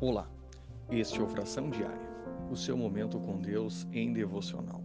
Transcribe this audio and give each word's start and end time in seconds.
Olá, 0.00 0.30
este 0.92 1.18
é 1.18 1.22
o 1.24 1.26
Fração 1.26 1.70
Diária, 1.70 2.08
o 2.52 2.56
seu 2.56 2.76
momento 2.76 3.18
com 3.18 3.36
Deus 3.36 3.84
em 3.92 4.12
devocional. 4.12 4.80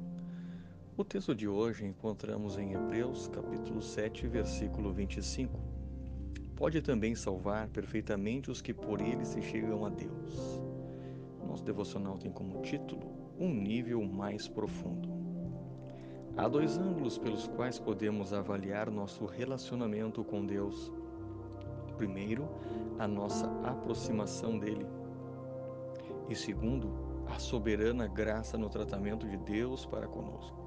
O 0.97 1.03
texto 1.03 1.35
de 1.35 1.47
hoje 1.47 1.85
encontramos 1.85 2.57
em 2.57 2.73
Hebreus, 2.73 3.27
capítulo 3.27 3.79
7, 3.79 4.25
versículo 4.27 4.91
25. 4.91 5.59
Pode 6.55 6.81
também 6.81 7.13
salvar 7.13 7.67
perfeitamente 7.67 8.49
os 8.49 8.59
que 8.59 8.73
por 8.73 9.01
ele 9.01 9.23
se 9.23 9.39
chegam 9.39 9.85
a 9.85 9.89
Deus. 9.89 10.59
Nosso 11.47 11.63
devocional 11.63 12.17
tem 12.17 12.31
como 12.31 12.63
título 12.63 13.03
Um 13.39 13.53
nível 13.53 14.03
mais 14.03 14.47
profundo. 14.47 15.09
Há 16.35 16.47
dois 16.47 16.75
ângulos 16.75 17.19
pelos 17.19 17.45
quais 17.49 17.77
podemos 17.77 18.33
avaliar 18.33 18.89
nosso 18.89 19.27
relacionamento 19.27 20.23
com 20.23 20.43
Deus. 20.43 20.91
Primeiro, 21.97 22.49
a 22.97 23.07
nossa 23.07 23.45
aproximação 23.63 24.57
dele 24.57 24.87
e 26.29 26.35
segundo, 26.35 27.25
a 27.27 27.39
soberana 27.39 28.07
graça 28.07 28.57
no 28.57 28.69
tratamento 28.69 29.27
de 29.27 29.37
Deus 29.37 29.85
para 29.85 30.07
conosco. 30.07 30.63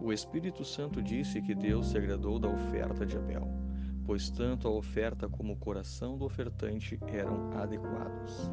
O 0.00 0.12
Espírito 0.12 0.64
Santo 0.64 1.02
disse 1.02 1.40
que 1.40 1.54
Deus 1.54 1.88
se 1.88 1.98
agradou 1.98 2.38
da 2.38 2.48
oferta 2.48 3.06
de 3.06 3.16
Abel, 3.16 3.48
pois 4.04 4.28
tanto 4.30 4.66
a 4.66 4.70
oferta 4.70 5.28
como 5.28 5.52
o 5.52 5.56
coração 5.56 6.18
do 6.18 6.24
ofertante 6.24 6.98
eram 7.06 7.50
adequados. 7.52 8.50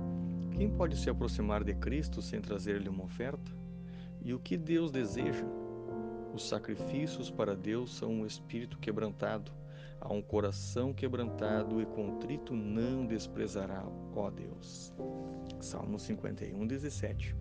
Quem 0.52 0.70
pode 0.70 0.96
se 0.98 1.10
aproximar 1.10 1.64
de 1.64 1.74
Cristo 1.74 2.22
sem 2.22 2.40
trazer-lhe 2.40 2.90
uma 2.90 3.04
oferta? 3.04 3.52
E 4.24 4.34
o 4.34 4.40
que 4.40 4.56
Deus 4.56 4.92
deseja? 4.92 5.46
Os 6.34 6.48
sacrifícios 6.48 7.32
para 7.32 7.56
Deus 7.56 7.96
são 7.96 8.10
um 8.12 8.26
espírito 8.26 8.78
quebrantado. 8.78 9.52
A 10.02 10.12
um 10.12 10.22
coração 10.22 10.92
quebrantado 10.92 11.80
e 11.80 11.86
contrito 11.86 12.56
não 12.56 13.06
desprezará, 13.06 13.86
ó 14.16 14.32
Deus. 14.32 14.92
Salmo 15.60 16.00
51, 16.00 16.66
17. 16.66 17.36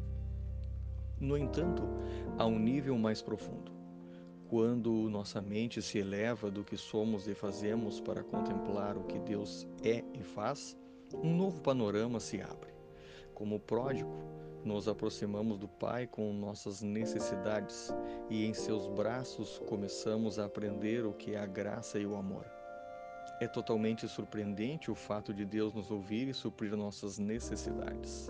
No 1.19 1.38
entanto, 1.38 1.83
há 2.38 2.47
um 2.47 2.58
nível 2.58 2.97
mais 2.98 3.22
profundo. 3.22 3.72
Quando 4.47 5.08
nossa 5.08 5.41
mente 5.41 5.81
se 5.81 5.98
eleva 5.98 6.50
do 6.50 6.62
que 6.62 6.77
somos 6.77 7.27
e 7.27 7.34
fazemos 7.34 7.98
para 7.98 8.22
contemplar 8.22 8.97
o 8.97 9.05
que 9.05 9.19
Deus 9.19 9.66
é 9.83 10.05
e 10.12 10.22
faz, 10.22 10.77
um 11.14 11.34
novo 11.34 11.62
panorama 11.62 12.20
se 12.20 12.42
abre. 12.42 12.75
Como 13.33 13.58
pródigo, 13.58 14.12
nos 14.64 14.89
aproximamos 14.89 15.58
do 15.58 15.69
Pai 15.69 16.06
com 16.06 16.33
nossas 16.33 16.83
necessidades 16.83 17.92
e 18.28 18.44
em 18.44 18.53
seus 18.53 18.86
braços 18.89 19.58
começamos 19.66 20.39
a 20.39 20.44
aprender 20.44 21.05
o 21.05 21.12
que 21.12 21.34
é 21.34 21.39
a 21.39 21.47
graça 21.47 21.98
e 21.98 22.06
o 22.06 22.14
amor. 22.14 22.44
É 23.41 23.48
totalmente 23.48 24.06
surpreendente 24.06 24.91
o 24.91 24.94
fato 24.94 25.33
de 25.33 25.47
Deus 25.47 25.72
nos 25.72 25.91
ouvir 25.91 26.28
e 26.28 26.34
suprir 26.34 26.77
nossas 26.77 27.19
necessidades. 27.19 28.28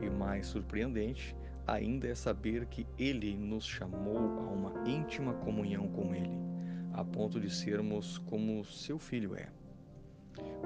E 0.00 0.08
mais 0.08 0.46
surpreendente 0.46 1.36
ainda 1.66 2.06
é 2.06 2.14
saber 2.14 2.66
que 2.66 2.86
Ele 2.96 3.36
nos 3.36 3.66
chamou 3.66 4.18
a 4.18 4.42
uma 4.42 4.88
íntima 4.88 5.34
comunhão 5.34 5.88
com 5.88 6.14
Ele, 6.14 6.38
a 6.92 7.04
ponto 7.04 7.40
de 7.40 7.50
sermos 7.50 8.18
como 8.18 8.64
seu 8.64 9.00
Filho 9.00 9.34
é. 9.34 9.48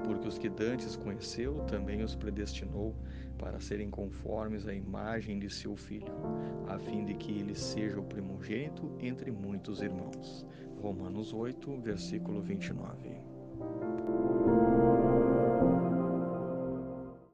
Porque 0.03 0.27
os 0.27 0.37
que 0.37 0.49
dantes 0.49 0.95
conheceu, 0.95 1.55
também 1.65 2.01
os 2.03 2.15
predestinou 2.15 2.95
para 3.37 3.59
serem 3.59 3.89
conformes 3.89 4.67
à 4.67 4.73
imagem 4.73 5.39
de 5.39 5.49
seu 5.49 5.75
Filho, 5.75 6.13
a 6.67 6.77
fim 6.77 7.05
de 7.05 7.15
que 7.15 7.31
ele 7.31 7.55
seja 7.55 7.99
o 7.99 8.03
primogênito 8.03 8.91
entre 8.99 9.31
muitos 9.31 9.81
irmãos. 9.81 10.45
Romanos 10.81 11.33
8, 11.33 11.79
versículo 11.81 12.41
29. 12.41 13.30